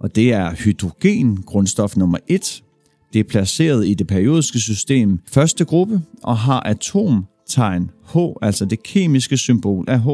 og 0.00 0.14
det 0.14 0.32
er 0.32 0.54
hydrogen, 0.54 1.42
grundstof 1.42 1.96
nummer 1.96 2.18
1. 2.28 2.62
Det 3.12 3.18
er 3.18 3.24
placeret 3.24 3.88
i 3.88 3.94
det 3.94 4.06
periodiske 4.06 4.58
system 4.58 5.18
første 5.26 5.64
gruppe 5.64 6.00
og 6.22 6.38
har 6.38 6.60
atomtegn 6.60 7.90
H, 8.14 8.16
altså 8.42 8.64
det 8.64 8.82
kemiske 8.82 9.36
symbol 9.36 9.84
af 9.88 10.00
H. 10.00 10.08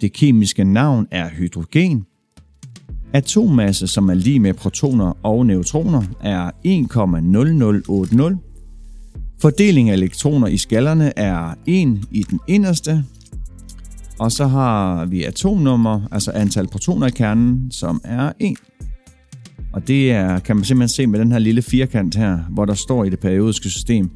Det 0.00 0.12
kemiske 0.12 0.64
navn 0.64 1.06
er 1.10 1.28
hydrogen. 1.28 2.04
Atommasse, 3.12 3.86
som 3.86 4.08
er 4.08 4.14
lige 4.14 4.40
med 4.40 4.54
protoner 4.54 5.12
og 5.22 5.46
neutroner, 5.46 6.02
er 6.20 6.50
1,0080. 6.66 8.36
Fordeling 9.40 9.90
af 9.90 9.94
elektroner 9.94 10.46
i 10.46 10.56
skallerne 10.56 11.18
er 11.18 11.54
1 11.66 12.00
i 12.10 12.22
den 12.22 12.40
inderste, 12.48 13.04
og 14.18 14.32
så 14.32 14.46
har 14.46 15.04
vi 15.04 15.24
atomnummer, 15.24 16.00
altså 16.10 16.30
antal 16.30 16.68
protoner 16.68 17.06
i 17.06 17.10
kernen, 17.10 17.70
som 17.70 18.00
er 18.04 18.32
1. 18.40 18.56
Og 19.72 19.88
det 19.88 20.12
er, 20.12 20.38
kan 20.38 20.56
man 20.56 20.64
simpelthen 20.64 20.88
se 20.88 21.06
med 21.06 21.18
den 21.18 21.32
her 21.32 21.38
lille 21.38 21.62
firkant 21.62 22.14
her, 22.14 22.38
hvor 22.50 22.64
der 22.64 22.74
står 22.74 23.04
i 23.04 23.10
det 23.10 23.18
periodiske 23.18 23.70
system 23.70 24.10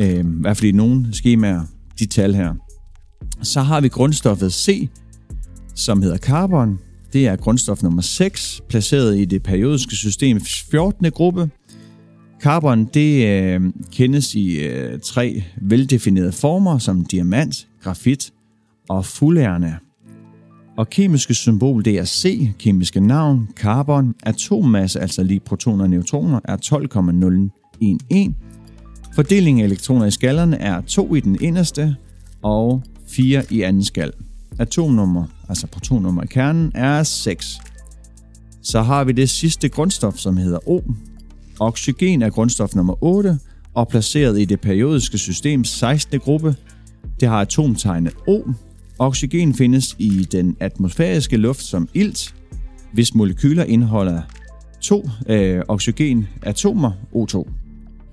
Øh, 0.00 0.20
I 0.20 0.22
hvert 0.24 0.56
fald 0.56 0.68
i 0.68 0.72
nogle 0.72 1.06
skemaer, 1.12 1.62
de 1.98 2.06
tal 2.06 2.34
her. 2.34 2.54
Så 3.42 3.60
har 3.60 3.80
vi 3.80 3.88
grundstoffet 3.88 4.52
C, 4.52 4.88
som 5.74 6.02
hedder 6.02 6.18
carbon. 6.18 6.78
Det 7.12 7.26
er 7.26 7.36
grundstof 7.36 7.82
nummer 7.82 8.02
6, 8.02 8.60
placeret 8.68 9.18
i 9.18 9.24
det 9.24 9.42
periodiske 9.42 9.96
system 9.96 10.40
14. 10.40 11.10
gruppe. 11.10 11.50
Carbon 12.40 12.84
det 12.84 13.26
øh, 13.26 13.60
kendes 13.92 14.34
i 14.34 14.58
øh, 14.58 15.00
tre 15.00 15.42
veldefinerede 15.62 16.32
former 16.32 16.78
som 16.78 17.04
diamant, 17.04 17.68
grafit 17.82 18.32
og 18.88 19.04
fuldærende. 19.04 19.76
Og 20.76 20.90
kemiske 20.90 21.34
symbol 21.34 21.84
det 21.84 21.98
er 21.98 22.04
C, 22.04 22.48
kemiske 22.58 23.00
navn, 23.00 23.48
carbon, 23.56 24.14
atommasse, 24.22 25.00
altså 25.00 25.22
lige 25.22 25.40
protoner 25.40 25.84
og 25.84 25.90
neutroner, 25.90 26.40
er 26.44 26.56
12,011. 26.56 28.34
Fordelingen 29.14 29.60
af 29.60 29.66
elektroner 29.66 30.06
i 30.06 30.10
skallerne 30.10 30.56
er 30.56 30.80
2 30.80 31.14
i 31.14 31.20
den 31.20 31.38
inderste 31.40 31.96
og 32.42 32.82
4 33.08 33.42
i 33.50 33.62
anden 33.62 33.84
skal. 33.84 34.12
Atomnummer, 34.60 35.24
altså 35.48 35.66
protonnummer 35.66 36.22
i 36.22 36.26
kernen, 36.26 36.72
er 36.74 37.02
6. 37.02 37.58
Så 38.62 38.82
har 38.82 39.04
vi 39.04 39.12
det 39.12 39.30
sidste 39.30 39.68
grundstof, 39.68 40.16
som 40.16 40.36
hedder 40.36 40.68
O. 40.68 40.80
Oxygen 41.60 42.22
er 42.22 42.30
grundstof 42.30 42.74
nummer 42.74 43.04
8 43.04 43.38
og 43.74 43.88
placeret 43.88 44.40
i 44.40 44.44
det 44.44 44.60
periodiske 44.60 45.18
systems 45.18 45.68
16. 45.68 46.20
gruppe. 46.20 46.56
Det 47.20 47.28
har 47.28 47.40
atomtegnet 47.40 48.14
O. 48.26 48.42
Oxygen 48.98 49.54
findes 49.54 49.96
i 49.98 50.28
den 50.32 50.56
atmosfæriske 50.60 51.36
luft 51.36 51.62
som 51.62 51.88
ilt, 51.94 52.34
hvis 52.92 53.14
molekyler 53.14 53.64
indeholder 53.64 54.22
to 54.80 55.08
øh, 55.28 55.62
oxygenatomer, 55.68 56.92
O2. 57.14 57.50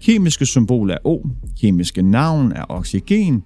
Kemiske 0.01 0.46
symbol 0.46 0.89
er 0.89 0.98
O, 1.04 1.27
kemiske 1.62 2.01
navn 2.01 2.51
er 2.51 2.66
oxygen, 2.70 3.44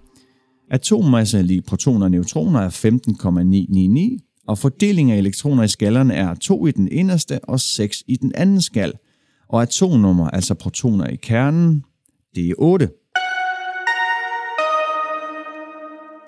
atommasse 0.71 1.41
lige 1.41 1.61
protoner 1.61 2.05
og 2.05 2.11
neutroner 2.11 2.59
er 2.59 2.69
15,999, 2.69 4.21
og 4.47 4.57
fordelingen 4.57 5.13
af 5.13 5.17
elektroner 5.17 5.63
i 5.63 5.67
skallerne 5.67 6.13
er 6.13 6.33
2 6.33 6.67
i 6.67 6.71
den 6.71 6.87
inderste 6.91 7.39
og 7.43 7.59
6 7.59 8.03
i 8.07 8.15
den 8.15 8.31
anden 8.35 8.61
skal, 8.61 8.93
og 9.49 9.61
atomnummer, 9.61 10.29
altså 10.29 10.53
protoner 10.53 11.07
i 11.07 11.15
kernen, 11.15 11.83
det 12.35 12.49
er 12.49 12.53
8. 12.57 12.89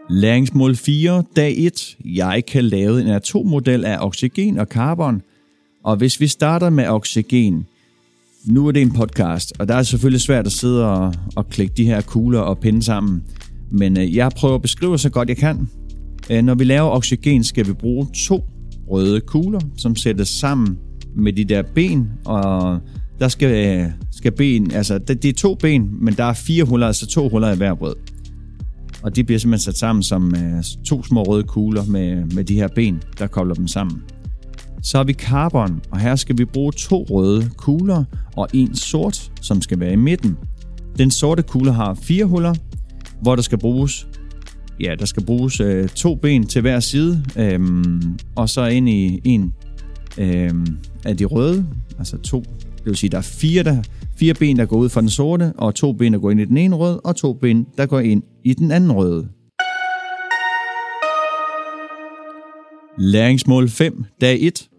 Læringsmål 0.09 0.75
4, 0.75 1.23
dag 1.35 1.55
1. 1.57 1.97
Jeg 2.05 2.43
kan 2.47 2.63
lave 2.63 3.01
en 3.01 3.07
atommodel 3.07 3.85
af 3.85 3.97
oxygen 3.99 4.59
og 4.59 4.65
carbon. 4.65 5.21
Og 5.83 5.95
hvis 5.95 6.19
vi 6.19 6.27
starter 6.27 6.69
med 6.69 6.87
oxygen, 6.87 7.65
nu 8.45 8.67
er 8.67 8.71
det 8.71 8.81
en 8.81 8.91
podcast, 8.91 9.53
og 9.59 9.67
der 9.67 9.75
er 9.75 9.83
selvfølgelig 9.83 10.21
svært 10.21 10.45
at 10.45 10.51
sidde 10.51 10.91
og, 10.91 11.13
og 11.35 11.49
klikke 11.49 11.73
de 11.77 11.85
her 11.85 12.01
kugler 12.01 12.39
og 12.39 12.59
pinde 12.59 12.83
sammen. 12.83 13.23
Men 13.73 13.99
øh, 13.99 14.15
jeg 14.15 14.31
prøver 14.35 14.55
at 14.55 14.61
beskrive 14.61 14.97
så 14.99 15.09
godt 15.09 15.29
jeg 15.29 15.37
kan. 15.37 15.69
Øh, 16.29 16.43
når 16.43 16.55
vi 16.55 16.63
laver 16.63 16.89
oxygen, 16.89 17.43
skal 17.43 17.67
vi 17.67 17.73
bruge 17.73 18.07
to 18.27 18.43
røde 18.87 19.21
kugler, 19.21 19.59
som 19.77 19.95
sættes 19.95 20.27
sammen 20.27 20.77
med 21.15 21.33
de 21.33 21.45
der 21.45 21.63
ben, 21.75 22.09
og 22.25 22.79
der 23.19 23.27
skal, 23.27 23.81
øh, 23.81 23.89
skal 24.11 24.31
ben, 24.31 24.71
altså 24.71 24.97
det, 24.97 25.23
det 25.23 25.29
er 25.29 25.33
to 25.33 25.55
ben, 25.55 25.89
men 26.01 26.13
der 26.13 26.23
er 26.23 26.33
fire 26.33 26.63
huller, 26.63 26.87
altså 26.87 27.07
to 27.07 27.29
huller 27.29 27.53
i 27.53 27.57
hver 27.57 27.73
brød. 27.73 27.95
Og 29.03 29.15
de 29.15 29.23
bliver 29.23 29.39
simpelthen 29.39 29.63
sat 29.63 29.77
sammen 29.77 30.03
som 30.03 30.35
øh, 30.35 30.63
to 30.85 31.03
små 31.03 31.23
røde 31.23 31.43
kugler 31.43 31.85
med, 31.85 32.25
med 32.25 32.43
de 32.43 32.55
her 32.55 32.67
ben, 32.67 33.01
der 33.19 33.27
kobler 33.27 33.55
dem 33.55 33.67
sammen. 33.67 34.01
Så 34.83 34.97
har 34.97 35.03
vi 35.03 35.13
carbon, 35.13 35.81
og 35.91 35.99
her 35.99 36.15
skal 36.15 36.37
vi 36.37 36.45
bruge 36.45 36.71
to 36.71 37.05
røde 37.09 37.49
kugler 37.57 38.03
og 38.35 38.47
en 38.53 38.75
sort, 38.75 39.31
som 39.41 39.61
skal 39.61 39.79
være 39.79 39.93
i 39.93 39.95
midten. 39.95 40.37
Den 40.97 41.11
sorte 41.11 41.43
kugle 41.43 41.73
har 41.73 41.93
fire 41.93 42.25
huller, 42.25 42.53
hvor 43.23 43.35
der 43.35 43.43
skal 43.43 43.57
bruges 43.57 44.07
ja, 44.79 44.95
der 44.99 45.05
skal 45.05 45.25
bruges 45.25 45.59
øh, 45.59 45.89
to 45.89 46.15
ben 46.15 46.47
til 46.47 46.61
hver 46.61 46.79
side, 46.79 47.25
øh, 47.37 47.59
og 48.35 48.49
så 48.49 48.65
ind 48.65 48.89
i 48.89 49.21
en 49.23 49.53
øh, 50.17 50.53
af 51.05 51.17
de 51.17 51.25
røde, 51.25 51.65
altså 51.97 52.17
to, 52.17 52.43
det 52.77 52.85
vil 52.85 52.95
sige, 52.95 53.09
der 53.09 53.17
er 53.17 53.21
fire, 53.21 53.63
der, 53.63 53.83
fire 54.15 54.33
ben, 54.33 54.57
der 54.57 54.65
går 54.65 54.77
ud 54.77 54.89
fra 54.89 55.01
den 55.01 55.09
sorte, 55.09 55.53
og 55.57 55.75
to 55.75 55.93
ben, 55.93 56.13
der 56.13 56.19
går 56.19 56.31
ind 56.31 56.41
i 56.41 56.45
den 56.45 56.57
ene 56.57 56.75
røde, 56.75 56.99
og 56.99 57.15
to 57.15 57.33
ben, 57.33 57.67
der 57.77 57.85
går 57.85 57.99
ind 57.99 58.23
i 58.43 58.53
den 58.53 58.71
anden 58.71 58.91
røde. 58.91 59.27
Læringsmål 62.97 63.69
5, 63.69 64.05
dag 64.21 64.37
1. 64.41 64.69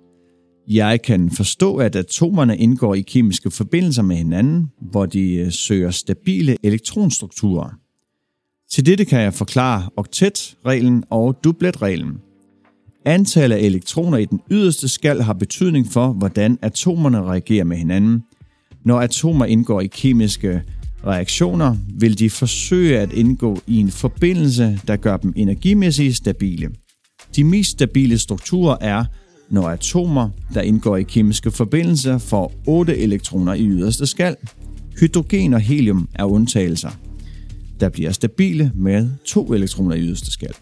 Jeg 0.68 1.02
kan 1.02 1.30
forstå, 1.30 1.76
at 1.76 1.96
atomerne 1.96 2.58
indgår 2.58 2.94
i 2.94 3.00
kemiske 3.00 3.50
forbindelser 3.50 4.02
med 4.02 4.16
hinanden, 4.16 4.70
hvor 4.90 5.06
de 5.06 5.34
øh, 5.34 5.52
søger 5.52 5.90
stabile 5.90 6.56
elektronstrukturer. 6.62 7.83
Til 8.74 8.86
dette 8.86 9.04
kan 9.04 9.20
jeg 9.20 9.34
forklare 9.34 9.88
oktetreglen 9.96 11.04
og 11.10 11.44
dubletreglen. 11.44 12.12
Antallet 13.04 13.56
af 13.56 13.60
elektroner 13.60 14.18
i 14.18 14.24
den 14.24 14.40
yderste 14.50 14.88
skal 14.88 15.22
har 15.22 15.32
betydning 15.32 15.92
for, 15.92 16.12
hvordan 16.12 16.58
atomerne 16.62 17.22
reagerer 17.22 17.64
med 17.64 17.76
hinanden. 17.76 18.22
Når 18.84 19.00
atomer 19.00 19.44
indgår 19.44 19.80
i 19.80 19.86
kemiske 19.86 20.62
reaktioner, 21.06 21.76
vil 21.98 22.18
de 22.18 22.30
forsøge 22.30 22.98
at 22.98 23.12
indgå 23.12 23.60
i 23.66 23.76
en 23.76 23.90
forbindelse, 23.90 24.80
der 24.86 24.96
gør 24.96 25.16
dem 25.16 25.32
energimæssigt 25.36 26.16
stabile. 26.16 26.70
De 27.36 27.44
mest 27.44 27.70
stabile 27.70 28.18
strukturer 28.18 28.76
er, 28.80 29.04
når 29.50 29.68
atomer, 29.68 30.30
der 30.54 30.60
indgår 30.60 30.96
i 30.96 31.02
kemiske 31.02 31.50
forbindelser, 31.50 32.18
får 32.18 32.52
8 32.66 32.98
elektroner 32.98 33.54
i 33.54 33.66
yderste 33.66 34.06
skal. 34.06 34.36
Hydrogen 35.00 35.54
og 35.54 35.60
helium 35.60 36.08
er 36.14 36.24
undtagelser 36.24 36.90
der 37.84 37.90
bliver 37.90 38.12
stabile 38.12 38.72
med 38.74 39.08
to 39.24 39.52
elektroner 39.52 39.94
i 39.94 40.00
yderste 40.00 40.30
skal. 40.30 40.54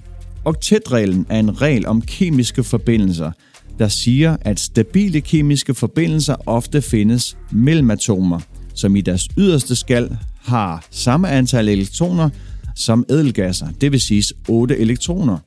Oktetreglen 0.44 1.26
er 1.28 1.38
en 1.38 1.62
regel 1.62 1.86
om 1.86 2.00
kemiske 2.00 2.64
forbindelser, 2.64 3.32
der 3.78 3.88
siger, 3.88 4.36
at 4.40 4.60
stabile 4.60 5.20
kemiske 5.20 5.74
forbindelser 5.74 6.36
ofte 6.46 6.82
findes 6.82 7.36
mellem 7.52 7.90
atomer, 7.90 8.40
som 8.74 8.96
i 8.96 9.00
deres 9.00 9.28
yderste 9.38 9.76
skal 9.76 10.16
har 10.40 10.86
samme 10.90 11.30
antal 11.30 11.68
elektroner 11.68 12.30
som 12.76 13.04
edelgasser, 13.08 13.66
det 13.80 13.92
vil 13.92 14.00
sige 14.00 14.24
8 14.48 14.78
elektroner. 14.78 15.38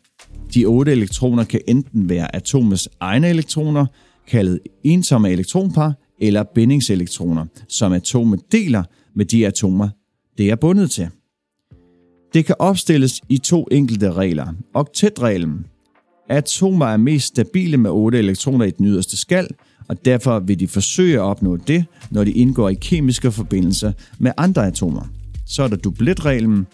De 0.54 0.66
8 0.66 0.92
elektroner 0.92 1.44
kan 1.44 1.62
enten 1.68 2.10
være 2.10 2.36
atomets 2.36 2.90
egne 3.00 3.30
elektroner, 3.30 3.86
kaldet 4.28 4.60
ensomme 4.84 5.30
elektronpar, 5.30 5.94
eller 6.20 6.44
bindingselektroner, 6.56 7.46
som 7.70 7.94
atomet 7.94 8.40
deler 8.52 8.84
med 9.16 9.26
de 9.26 9.48
atomer, 9.48 9.90
det 10.38 10.50
er 10.50 10.56
bundet 10.56 10.92
til. 10.92 11.10
Det 12.36 12.46
kan 12.46 12.56
opstilles 12.60 13.22
i 13.30 13.38
to 13.38 13.68
enkelte 13.72 14.14
regler. 14.14 14.46
Oktetreglen. 14.74 15.66
Atomer 16.30 16.86
er 16.86 16.98
mest 16.98 17.26
stabile 17.28 17.78
med 17.78 17.92
8 17.92 18.18
elektroner 18.18 18.66
i 18.66 18.72
den 18.72 18.86
yderste 18.86 19.18
skal, 19.18 19.48
og 19.88 20.06
derfor 20.06 20.40
vil 20.40 20.60
de 20.60 20.68
forsøge 20.68 21.14
at 21.14 21.22
opnå 21.22 21.58
det, 21.58 21.86
når 22.12 22.24
de 22.24 22.32
indgår 22.32 22.70
i 22.70 22.74
kemiske 22.74 23.32
forbindelser 23.32 23.92
med 24.20 24.32
andre 24.38 24.68
atomer. 24.68 25.08
Så 25.48 25.64
er 25.64 25.68
der 25.68 25.76
dubletreglen. 25.76 26.68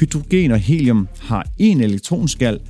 Hydrogen 0.00 0.50
og 0.50 0.58
helium 0.58 1.08
har 1.20 1.46
én 1.60 1.82
elektronskal, 1.82 2.60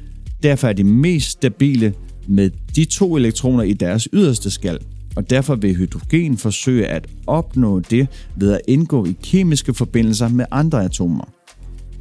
derfor 0.42 0.68
er 0.68 0.72
de 0.72 0.84
mest 0.84 1.30
stabile 1.30 1.94
med 2.28 2.50
de 2.76 2.84
to 2.84 3.16
elektroner 3.16 3.62
i 3.62 3.72
deres 3.72 4.08
yderste 4.12 4.50
skal, 4.50 4.78
og 5.16 5.30
derfor 5.30 5.54
vil 5.54 5.76
hydrogen 5.76 6.38
forsøge 6.38 6.87
at 6.87 7.06
opnå 7.26 7.80
det 7.80 8.08
ved 8.37 8.52
at 8.52 8.61
indgå 8.68 9.06
i 9.06 9.16
kemiske 9.22 9.75
forbindelser 9.75 10.28
med 10.28 10.44
andre 10.50 10.84
atomer. 10.84 11.25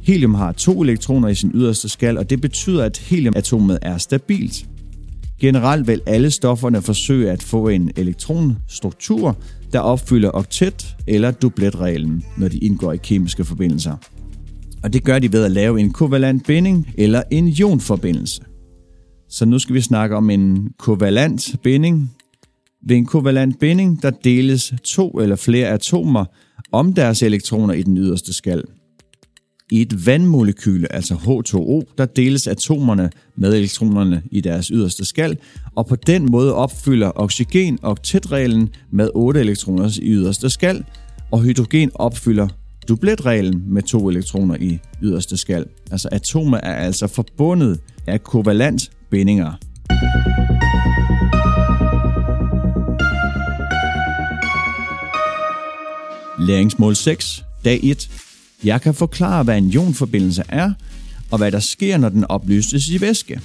Helium 0.02 0.34
har 0.34 0.52
to 0.52 0.82
elektroner 0.82 1.28
i 1.28 1.34
sin 1.34 1.50
yderste 1.54 1.88
skal, 1.88 2.18
og 2.18 2.30
det 2.30 2.40
betyder, 2.40 2.84
at 2.84 2.98
heliumatomet 2.98 3.78
er 3.82 3.98
stabilt. 3.98 4.66
Generelt 5.40 5.86
vil 5.86 6.00
alle 6.06 6.30
stofferne 6.30 6.82
forsøge 6.82 7.30
at 7.30 7.42
få 7.42 7.68
en 7.68 7.90
elektronstruktur, 7.96 9.36
der 9.72 9.78
opfylder 9.78 10.30
oktet- 10.30 10.96
eller 11.06 11.30
dubletreglen, 11.30 12.24
når 12.38 12.48
de 12.48 12.58
indgår 12.58 12.92
i 12.92 12.96
kemiske 12.96 13.44
forbindelser. 13.44 13.96
Og 14.82 14.92
det 14.92 15.04
gør 15.04 15.18
de 15.18 15.32
ved 15.32 15.44
at 15.44 15.50
lave 15.50 15.80
en 15.80 15.92
kovalent 15.92 16.46
binding 16.46 16.88
eller 16.98 17.22
en 17.30 17.48
ionforbindelse. 17.48 18.42
Så 19.28 19.44
nu 19.44 19.58
skal 19.58 19.74
vi 19.74 19.80
snakke 19.80 20.16
om 20.16 20.30
en 20.30 20.68
kovalent 20.78 21.56
binding. 21.62 22.10
Ved 22.86 22.96
en 22.96 23.06
kovalent 23.06 23.58
binding, 23.58 24.02
der 24.02 24.10
deles 24.10 24.74
to 24.84 25.10
eller 25.10 25.36
flere 25.36 25.68
atomer 25.68 26.24
om 26.72 26.92
deres 26.92 27.22
elektroner 27.22 27.74
i 27.74 27.82
den 27.82 27.96
yderste 27.96 28.32
skal. 28.32 28.62
I 29.72 29.82
et 29.82 30.06
vandmolekyle, 30.06 30.92
altså 30.92 31.14
H2O, 31.14 31.94
der 31.98 32.06
deles 32.06 32.46
atomerne 32.46 33.10
med 33.36 33.54
elektronerne 33.54 34.22
i 34.30 34.40
deres 34.40 34.66
yderste 34.66 35.04
skal, 35.04 35.38
og 35.76 35.86
på 35.86 35.96
den 35.96 36.30
måde 36.30 36.54
opfylder 36.54 37.12
oxygen 37.14 37.78
oktetreglen 37.82 38.70
med 38.90 39.08
8 39.14 39.40
elektroner 39.40 39.98
i 40.02 40.12
yderste 40.12 40.50
skal, 40.50 40.84
og 41.30 41.42
hydrogen 41.42 41.90
opfylder 41.94 42.48
dubletreglen 42.88 43.62
med 43.66 43.82
to 43.82 44.08
elektroner 44.08 44.56
i 44.60 44.78
yderste 45.02 45.36
skal. 45.36 45.66
Altså 45.90 46.08
atomer 46.12 46.56
er 46.62 46.74
altså 46.74 47.06
forbundet 47.06 47.80
af 48.06 48.22
kovalent 48.22 48.90
bindinger. 49.10 49.52
Læringsmål 56.46 56.96
6, 56.96 57.44
dag 57.64 57.80
1. 57.82 58.31
Jeg 58.64 58.80
kan 58.80 58.94
forklare, 58.94 59.42
hvad 59.42 59.58
en 59.58 59.70
ionforbindelse 59.70 60.42
er, 60.48 60.72
og 61.30 61.38
hvad 61.38 61.52
der 61.52 61.60
sker, 61.60 61.96
når 61.96 62.08
den 62.08 62.24
opløses 62.24 62.88
i 62.88 63.00
væske. 63.00 63.40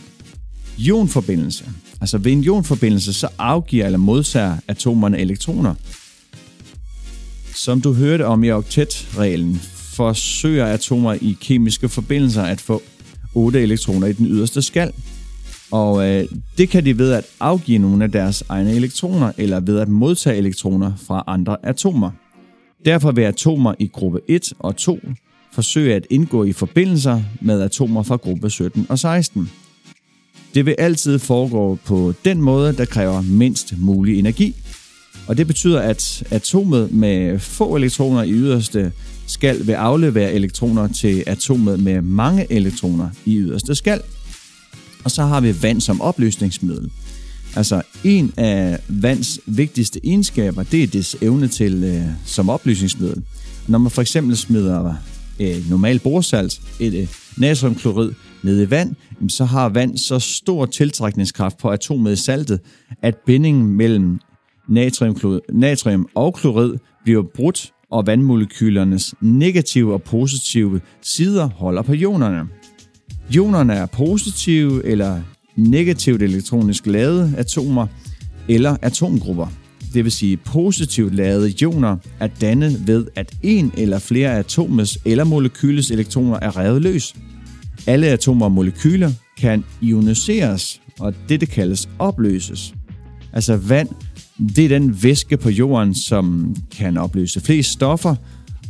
Ionforbindelse. 0.77 1.65
Altså 2.01 2.17
ved 2.17 2.31
en 2.31 2.43
ionforbindelse, 2.43 3.13
så 3.13 3.27
afgiver 3.37 3.85
eller 3.85 3.97
modtager 3.97 4.57
atomerne 4.67 5.19
elektroner. 5.19 5.75
Som 7.55 7.81
du 7.81 7.93
hørte 7.93 8.25
om 8.25 8.43
i 8.43 8.51
oktetreglen, 8.51 9.61
forsøger 9.93 10.65
atomer 10.65 11.13
i 11.13 11.37
kemiske 11.41 11.89
forbindelser 11.89 12.43
at 12.43 12.61
få 12.61 12.81
8 13.33 13.61
elektroner 13.61 14.07
i 14.07 14.13
den 14.13 14.25
yderste 14.25 14.61
skal. 14.61 14.91
Og 15.71 16.07
øh, 16.07 16.25
det 16.57 16.69
kan 16.69 16.85
de 16.85 16.97
ved 16.97 17.11
at 17.11 17.25
afgive 17.39 17.77
nogle 17.77 18.03
af 18.03 18.11
deres 18.11 18.43
egne 18.49 18.73
elektroner, 18.73 19.31
eller 19.37 19.59
ved 19.59 19.79
at 19.79 19.87
modtage 19.87 20.37
elektroner 20.37 20.91
fra 21.07 21.23
andre 21.27 21.57
atomer. 21.63 22.11
Derfor 22.87 23.11
vil 23.11 23.21
atomer 23.21 23.73
i 23.79 23.87
gruppe 23.87 24.19
1 24.27 24.53
og 24.59 24.75
2 24.75 24.99
forsøge 25.53 25.95
at 25.95 26.07
indgå 26.09 26.43
i 26.43 26.53
forbindelser 26.53 27.21
med 27.41 27.61
atomer 27.61 28.03
fra 28.03 28.15
gruppe 28.15 28.49
17 28.49 28.85
og 28.89 28.99
16. 28.99 29.49
Det 30.53 30.65
vil 30.65 30.75
altid 30.77 31.19
foregå 31.19 31.77
på 31.85 32.13
den 32.25 32.41
måde, 32.41 32.73
der 32.73 32.85
kræver 32.85 33.21
mindst 33.21 33.73
mulig 33.77 34.19
energi. 34.19 34.55
Og 35.27 35.37
det 35.37 35.47
betyder, 35.47 35.81
at 35.81 36.23
atomet 36.31 36.91
med 36.91 37.39
få 37.39 37.75
elektroner 37.75 38.23
i 38.23 38.31
yderste 38.31 38.91
skal 39.25 39.67
vil 39.67 39.73
aflevere 39.73 40.33
elektroner 40.33 40.87
til 40.87 41.23
atomet 41.27 41.79
med 41.79 42.01
mange 42.01 42.51
elektroner 42.51 43.09
i 43.25 43.37
yderste 43.37 43.75
skal. 43.75 44.01
Og 45.03 45.11
så 45.11 45.23
har 45.23 45.41
vi 45.41 45.61
vand 45.61 45.81
som 45.81 46.01
opløsningsmiddel. 46.01 46.91
Altså 47.57 47.81
en 48.03 48.33
af 48.37 48.79
vands 48.87 49.39
vigtigste 49.45 49.99
egenskaber, 50.03 50.63
det 50.63 50.83
er 50.83 50.87
dets 50.87 51.17
evne 51.21 51.47
til 51.47 51.83
øh, 51.83 52.01
som 52.25 52.49
opløsningsmiddel. 52.49 53.23
Når 53.67 53.77
man 53.77 53.91
for 53.91 54.01
eksempel 54.01 54.37
smider 54.37 54.95
øh, 55.39 55.69
normal 55.69 55.99
borsalt, 55.99 56.61
et 56.79 56.93
øh, 56.93 57.07
natriumklorid, 57.37 58.11
ned 58.43 58.61
i 58.61 58.69
vand, 58.69 58.95
så 59.29 59.45
har 59.45 59.69
vand 59.69 59.97
så 59.97 60.19
stor 60.19 60.65
tiltrækningskraft 60.65 61.57
på 61.57 61.69
atomet 61.69 62.13
i 62.13 62.15
saltet, 62.15 62.59
at 63.01 63.15
bindingen 63.25 63.67
mellem 63.67 64.19
natrium, 64.69 65.41
natrium 65.53 66.07
og 66.15 66.33
klorid 66.33 66.77
bliver 67.03 67.23
brudt, 67.35 67.71
og 67.91 68.07
vandmolekylernes 68.07 69.15
negative 69.21 69.93
og 69.93 70.03
positive 70.03 70.81
sider 71.01 71.49
holder 71.49 71.81
på 71.81 71.93
ionerne. 71.93 72.47
Ionerne 73.33 73.73
er 73.73 73.85
positive 73.85 74.85
eller 74.85 75.21
negativt 75.57 76.21
elektronisk 76.21 76.85
ladede 76.85 77.33
atomer 77.37 77.87
eller 78.47 78.77
atomgrupper. 78.81 79.47
Det 79.93 80.03
vil 80.03 80.11
sige 80.11 80.37
positivt 80.37 81.15
ladede 81.15 81.53
ioner 81.61 81.97
er 82.19 82.27
dannet 82.27 82.87
ved, 82.87 83.05
at 83.15 83.35
en 83.43 83.71
eller 83.77 83.99
flere 83.99 84.37
atomes 84.37 84.99
eller 85.05 85.23
molekyles 85.23 85.91
elektroner 85.91 86.39
er 86.41 86.57
revet 86.57 86.81
løs. 86.81 87.15
Alle 87.87 88.07
atomer 88.07 88.45
og 88.45 88.51
molekyler 88.51 89.11
kan 89.37 89.63
ioniseres, 89.81 90.81
og 90.99 91.13
det 91.29 91.49
kaldes 91.49 91.89
opløses. 91.99 92.73
Altså 93.33 93.57
vand, 93.57 93.89
det 94.55 94.65
er 94.65 94.69
den 94.69 95.03
væske 95.03 95.37
på 95.37 95.49
jorden, 95.49 95.95
som 95.95 96.55
kan 96.77 96.97
opløse 96.97 97.41
flest 97.41 97.71
stoffer, 97.71 98.15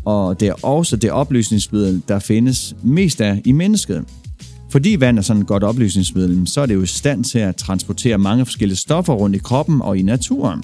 og 0.06 0.39
det 0.39 0.48
er 0.48 0.65
også 0.65 0.96
det 0.96 1.12
opløsningsmiddel, 1.12 2.01
der 2.08 2.20
findes 2.20 2.75
mest 2.84 3.22
af 3.22 3.41
i 3.46 3.51
mennesket. 3.51 4.06
Fordi 4.69 4.95
vand 5.00 5.17
er 5.17 5.21
sådan 5.21 5.41
et 5.41 5.47
godt 5.47 5.63
opløsningsmiddel, 5.63 6.47
så 6.47 6.62
er 6.62 6.65
det 6.65 6.75
jo 6.75 6.82
i 6.82 6.88
stand 6.88 7.23
til 7.23 7.39
at 7.39 7.56
transportere 7.56 8.17
mange 8.17 8.45
forskellige 8.45 8.77
stoffer 8.77 9.13
rundt 9.13 9.36
i 9.36 9.39
kroppen 9.39 9.82
og 9.82 9.97
i 9.97 10.01
naturen. 10.01 10.63